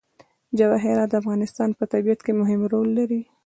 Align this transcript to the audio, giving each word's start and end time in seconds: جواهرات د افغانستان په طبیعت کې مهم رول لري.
جواهرات 0.57 1.09
د 1.11 1.13
افغانستان 1.21 1.69
په 1.77 1.83
طبیعت 1.93 2.19
کې 2.25 2.31
مهم 2.41 2.61
رول 2.71 2.89
لري. 2.99 3.21